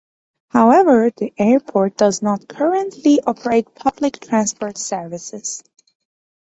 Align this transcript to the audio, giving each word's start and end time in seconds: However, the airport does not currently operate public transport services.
However, 0.49 1.11
the 1.15 1.31
airport 1.37 1.95
does 1.95 2.23
not 2.23 2.47
currently 2.47 3.19
operate 3.23 3.75
public 3.75 4.19
transport 4.19 4.79
services. 4.79 5.63